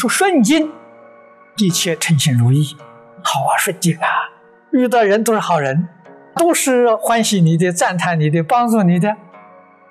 [0.00, 0.72] 说顺境，
[1.58, 2.74] 一切称心如意，
[3.22, 4.08] 好啊，顺境啊，
[4.72, 5.90] 遇到人都是好人，
[6.36, 9.14] 都是欢喜你的、赞叹你的、帮助你的，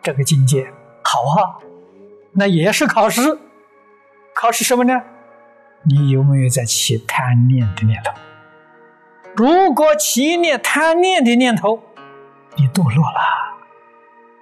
[0.01, 0.73] 这个境界
[1.03, 1.61] 好啊。
[2.31, 3.37] 那也是考试，
[4.33, 4.99] 考试什么呢？
[5.83, 8.11] 你有没有在起贪念的念头？
[9.36, 11.83] 如果起念贪念的念头，
[12.55, 13.19] 你堕落了。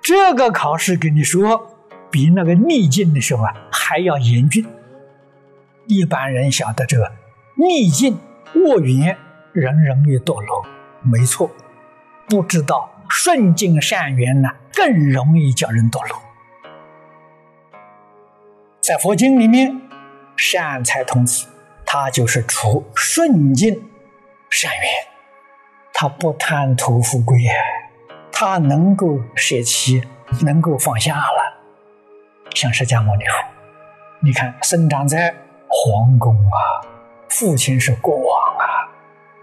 [0.02, 1.76] 这个考试跟你说，
[2.10, 4.66] 比那个逆境的时候啊还要严峻。
[5.88, 7.12] 一般人晓得这个
[7.56, 8.20] 逆境
[8.54, 9.18] 恶缘，
[9.54, 10.66] 人容易堕落，
[11.02, 11.50] 没错。
[12.30, 16.22] 不知道顺境善缘呢，更容易叫人堕落。
[18.82, 19.82] 在佛经里面，
[20.36, 21.48] 善财童子
[21.86, 23.90] 他就是处顺境
[24.50, 24.84] 善缘，
[25.94, 27.40] 他不贪图富贵，
[28.32, 30.04] 他能够舍弃，
[30.44, 31.64] 能够放下了。
[32.54, 33.32] 像释迦牟尼佛，
[34.20, 35.34] 你看生长在
[35.68, 36.82] 皇宫啊，
[37.30, 38.90] 父亲是国王啊，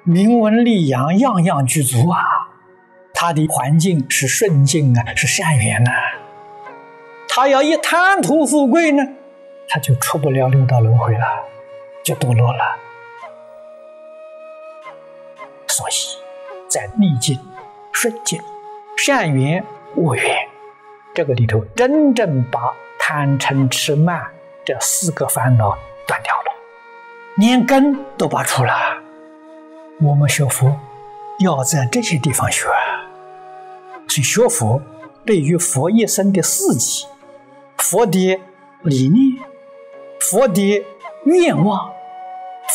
[0.02, 2.20] 名闻利养，样样具足啊，
[3.12, 5.92] 他的环境是顺境啊，是善缘呐。
[7.28, 9.02] 他要一贪图富贵呢？
[9.68, 11.26] 他就出不了六道轮回了，
[12.04, 12.76] 就堕落了。
[15.66, 15.92] 所以，
[16.68, 17.38] 在逆境、
[17.92, 18.40] 顺境、
[18.96, 19.64] 善缘、
[19.96, 20.48] 恶缘
[21.14, 24.22] 这个里头，真正把贪嗔痴慢
[24.64, 26.52] 这四个烦恼断掉了，
[27.36, 28.72] 连根都拔出了。
[30.02, 30.78] 我们学佛
[31.40, 32.66] 要在这些地方学，
[34.08, 34.80] 去学佛
[35.24, 37.06] 对于佛一生的事迹、
[37.78, 38.40] 佛的
[38.82, 39.44] 理念。
[40.20, 40.82] 佛的
[41.26, 41.92] 愿望，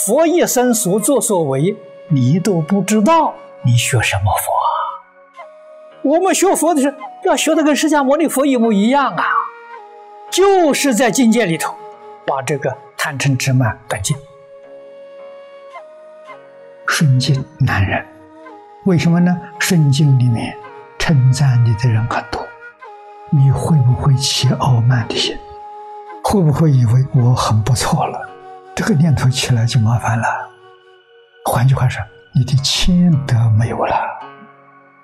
[0.06, 1.76] 佛一生所作所为，
[2.10, 3.34] 你都不知道，
[3.66, 4.70] 你学什么佛啊？
[6.04, 9.26] 我们学佛的时候，要学的跟释迦牟尼佛一模一样啊，
[10.30, 11.76] 就是在境界里头，
[12.24, 14.16] 把这个贪嗔痴慢断尽。
[16.86, 18.06] 顺境难忍，
[18.84, 19.40] 为什么呢？
[19.58, 20.54] 顺境里面
[20.98, 22.46] 称赞你的人很多，
[23.30, 25.38] 你会不会起傲慢的心？
[26.26, 28.30] 会不会以为我很不错了？
[28.76, 30.28] 这个念头起来就麻烦了。
[31.46, 32.04] 换句话说，
[32.36, 33.96] 你的谦德没有了。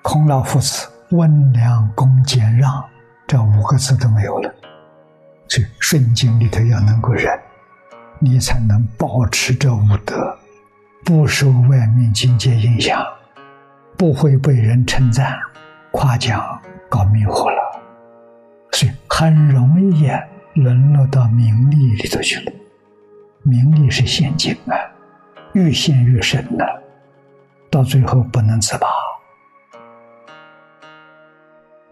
[0.02, 2.84] 孔老夫子温良恭俭让
[3.26, 4.54] 这五个字都没有了。
[5.48, 7.40] 所以顺境里头要能够忍，
[8.18, 10.38] 你才能保持这五德，
[11.04, 13.04] 不受外面境界影响，
[13.96, 15.38] 不会被人称赞、
[15.90, 17.82] 夸奖搞迷惑了。
[18.72, 20.10] 所以很容易。
[20.58, 22.52] 沦落到名利里头去了，
[23.42, 24.72] 名利是陷阱啊，
[25.52, 26.82] 越陷越深了，
[27.68, 28.88] 到最后不能自拔。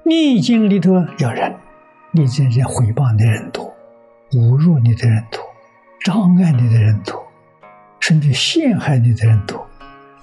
[0.03, 1.55] 逆境里头要忍，
[2.13, 3.71] 逆境人诽谤你的人多，
[4.31, 5.44] 侮辱你的人多，
[6.05, 7.27] 障碍你的人多，
[7.99, 9.67] 甚至陷害你的人多，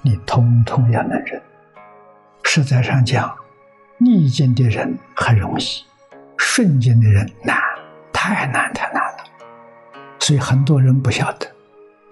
[0.03, 1.42] 你通通要能忍。
[2.44, 3.36] 实在上讲，
[3.97, 5.64] 逆境的人很容易，
[6.38, 7.58] 顺境的人难。
[8.14, 9.24] 太难太难了，
[10.20, 11.47] 所以很多人不晓得，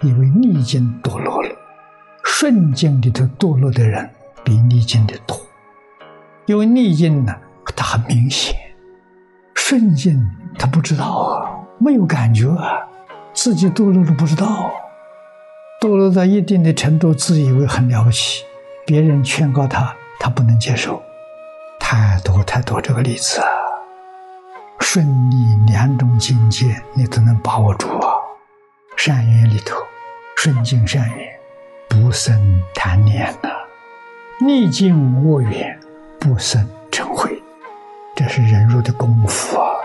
[0.02, 1.56] 以为逆境堕落了，
[2.24, 4.10] 顺境里头堕落的人
[4.44, 5.40] 比逆境的多。
[6.48, 7.36] 因为逆境呢，
[7.76, 8.56] 它很明显；
[9.54, 10.28] 顺境
[10.58, 11.46] 他不知道啊，
[11.78, 12.89] 没有感觉啊，
[13.42, 14.70] 自己堕落了不知道，
[15.80, 18.44] 堕落到一定的程度，自以为很了不起，
[18.86, 21.02] 别人劝告他，他不能接受，
[21.80, 23.40] 太多太多这个例子。
[24.82, 28.12] 顺逆两种境界，你都能把握住啊！
[28.98, 29.78] 善缘里头，
[30.36, 31.30] 顺境善缘
[31.88, 33.50] 不生贪念呐；
[34.46, 35.80] 逆境恶缘
[36.20, 37.32] 不生嗔恚，
[38.18, 39.79] 这是忍辱的功夫啊！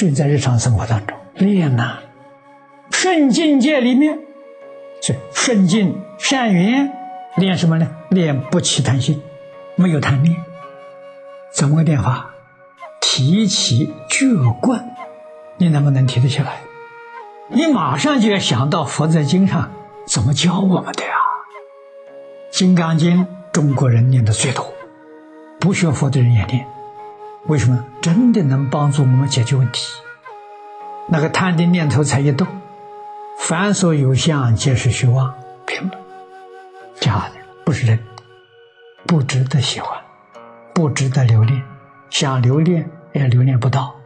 [0.00, 1.98] 所在日常生活当中练呐，
[2.90, 4.18] 顺境界里面，
[5.02, 6.90] 是顺境善缘
[7.36, 7.86] 练什么呢？
[8.08, 9.20] 练不起贪心，
[9.76, 10.34] 没有贪念，
[11.52, 12.30] 怎么个练法？
[13.02, 14.82] 提起巨棍，
[15.58, 16.60] 你能不能提得起来？
[17.48, 19.70] 你马上就要想到佛在经上
[20.06, 21.10] 怎么教我们的呀？
[22.58, 24.72] 《金刚经》中国人念的最多，
[25.60, 26.66] 不学佛的人也念。
[27.46, 27.84] 为什么？
[28.00, 29.86] 真的能帮助我们解决问题。
[31.08, 32.46] 那个贪的念头才一动，
[33.38, 35.34] 凡所有相，皆是虚妄，
[35.66, 35.98] 平了，
[37.00, 38.02] 假的，不是真的，
[39.06, 39.98] 不值得喜欢，
[40.72, 41.62] 不值得留恋，
[42.10, 42.90] 想留恋。
[43.12, 43.96] 也留恋不到，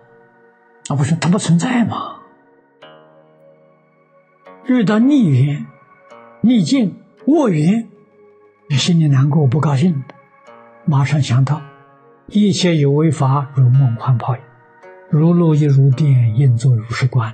[0.89, 2.21] 啊，不是它不存在吗？
[4.65, 5.67] 遇到逆缘、
[6.41, 7.87] 逆境、恶缘，
[8.71, 10.03] 你心里难过、不高兴，
[10.87, 11.61] 马上想到
[12.29, 14.43] 一切有为法，如梦幻泡影，
[15.11, 17.33] 如露亦如电，应作如是观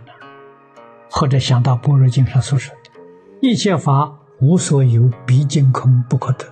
[1.09, 2.91] 或者想到《般若经》上所说的
[3.41, 6.45] “一切法无所有，毕竟空，不可得”，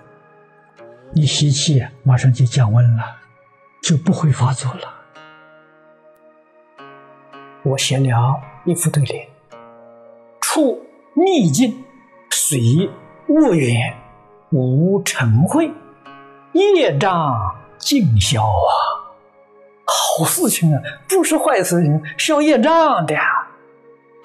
[1.13, 3.03] 你吸气马上就降温了，
[3.83, 4.83] 就不会发作了。
[7.65, 9.27] 我写了一副对联
[10.41, 10.81] ：“处
[11.15, 11.85] 逆境，
[12.31, 12.89] 随
[13.27, 13.97] 恶缘，
[14.51, 15.73] 无成慧，
[16.53, 18.71] 业障尽消啊！”
[19.87, 23.23] 好事情啊，不是坏事情，消业障的呀。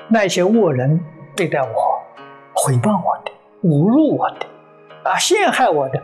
[0.10, 1.00] 那些恶人
[1.36, 2.02] 对待我、
[2.54, 3.32] 诽谤我的、
[3.64, 4.46] 侮辱我的、
[5.10, 6.02] 啊陷害我的，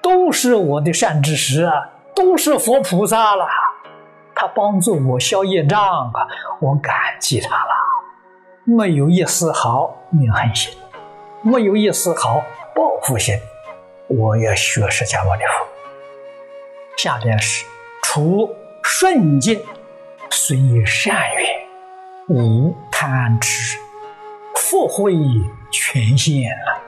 [0.00, 3.46] 都是我的善知识啊，都是佛菩萨了。
[4.34, 6.26] 他帮助我消业障啊，
[6.60, 7.70] 我感激他了。
[8.64, 10.72] 没有一丝毫怨恨心，
[11.42, 12.42] 没有一丝毫
[12.74, 13.38] 报复心。
[14.08, 15.71] 我要学释迦牟尼佛。
[16.96, 17.64] 下边是
[18.02, 19.60] 除顺境
[20.30, 21.46] 随善缘。
[22.28, 23.78] 无贪痴，
[24.56, 25.14] 福慧
[25.70, 26.80] 全现了。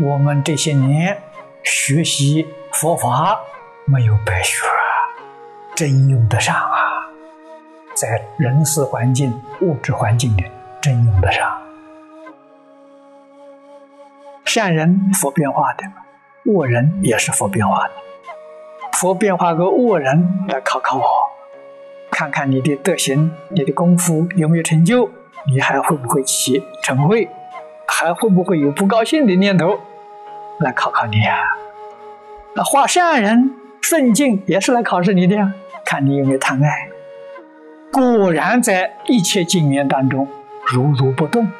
[0.00, 1.22] 我们这些年
[1.62, 3.38] 学习佛法
[3.84, 4.64] 没有白学，
[5.74, 7.06] 真用得上啊！
[7.94, 10.50] 在人事环境、物质环境里，
[10.80, 11.62] 真用得上。
[14.46, 15.84] 善人佛变化的，
[16.50, 17.92] 恶人也是佛变化的。
[19.04, 21.04] 佛变化个恶人来考考我。
[22.10, 25.10] 看看你的德行，你的功夫有没有成就？
[25.46, 27.28] 你还会不会起嗔恚？
[27.86, 29.78] 还会不会有不高兴的念头？
[30.58, 31.36] 来考考你啊！
[32.56, 35.52] 那化善人顺境也是来考试你的呀，
[35.84, 36.88] 看你有没有贪爱。
[37.92, 40.26] 果然在一切境缘当中
[40.64, 41.50] 如如不动，你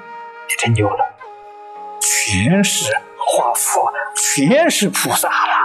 [0.57, 1.05] 成就了，
[2.01, 5.64] 全是化佛，全是菩萨了。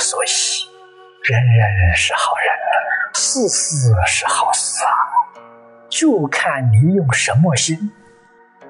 [0.00, 0.28] 所以。
[1.22, 2.48] 人人是好人，
[3.12, 4.90] 事事是好事啊，
[5.90, 7.92] 就看你用什么心。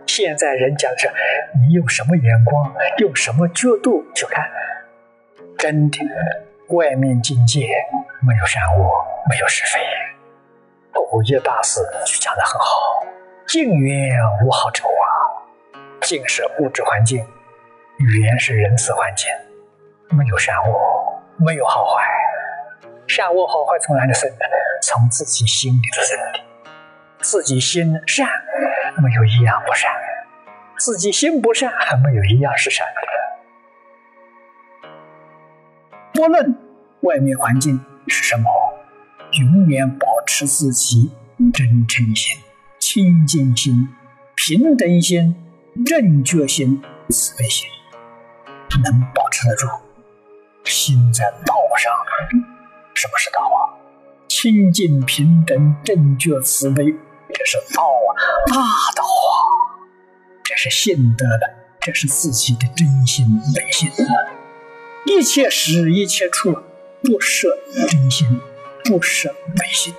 [0.05, 1.09] 现在人讲的是，
[1.57, 4.51] 你用什么眼光，用什么角度去看。
[5.57, 5.99] 真的，
[6.71, 7.69] 外面境界
[8.21, 8.91] 没有善恶，
[9.31, 9.81] 没有是非。
[11.13, 13.07] 五叶大师就讲的很好：
[13.47, 15.07] 境缘无好丑啊，
[16.01, 17.25] 境是物质环境，
[17.99, 19.29] 语言是人事环境，
[20.11, 21.00] 没有善恶，
[21.45, 22.05] 没有好坏。
[23.07, 24.47] 善恶好坏从哪里生的？
[24.83, 26.41] 从自己心里头生的。
[27.23, 28.29] 自己心善，
[29.03, 29.91] 没有一样不善；
[30.79, 33.01] 自己心不善，还没有一样是善的。
[36.13, 36.57] 不论
[37.01, 38.49] 外面环境是什么，
[39.33, 41.13] 永远保持自己
[41.53, 42.39] 真诚心、
[42.79, 43.89] 清净心、
[44.35, 45.35] 平等心、
[45.85, 47.69] 正觉心、慈悲心，
[48.85, 49.67] 能保持得住，
[50.65, 51.93] 心在道上。
[52.95, 53.81] 什么是道啊？
[54.29, 56.85] 清净平等正觉慈悲，
[57.33, 58.09] 这是道啊，
[58.47, 58.55] 大
[58.95, 59.31] 道啊！
[60.45, 63.91] 这是信德的，这是自己的真心本心。
[65.07, 66.53] 一切时一切处，
[67.03, 67.59] 不设
[67.89, 68.41] 真心，
[68.85, 69.95] 不舍本心。